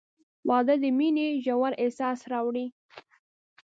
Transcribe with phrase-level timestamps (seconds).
[0.47, 2.65] •واده د مینې ژور احساس راوړي.